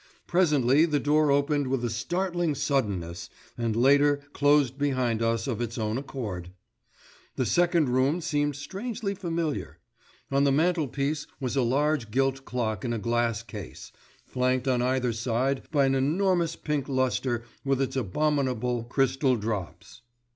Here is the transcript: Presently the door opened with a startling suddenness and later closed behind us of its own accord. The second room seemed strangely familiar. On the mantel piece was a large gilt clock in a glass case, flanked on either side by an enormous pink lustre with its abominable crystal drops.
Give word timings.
Presently 0.25 0.85
the 0.87 0.99
door 0.99 1.29
opened 1.29 1.67
with 1.67 1.85
a 1.85 1.89
startling 1.91 2.55
suddenness 2.55 3.29
and 3.55 3.75
later 3.75 4.19
closed 4.33 4.79
behind 4.79 5.21
us 5.21 5.45
of 5.45 5.61
its 5.61 5.77
own 5.77 5.99
accord. 5.99 6.49
The 7.35 7.45
second 7.45 7.87
room 7.87 8.19
seemed 8.19 8.55
strangely 8.55 9.13
familiar. 9.13 9.77
On 10.31 10.43
the 10.43 10.51
mantel 10.51 10.87
piece 10.87 11.27
was 11.39 11.55
a 11.55 11.61
large 11.61 12.09
gilt 12.09 12.45
clock 12.45 12.83
in 12.83 12.93
a 12.93 12.97
glass 12.97 13.43
case, 13.43 13.91
flanked 14.25 14.67
on 14.67 14.81
either 14.81 15.13
side 15.13 15.69
by 15.69 15.85
an 15.85 15.93
enormous 15.93 16.55
pink 16.55 16.89
lustre 16.89 17.43
with 17.63 17.79
its 17.79 17.95
abominable 17.95 18.85
crystal 18.85 19.35
drops. 19.35 20.01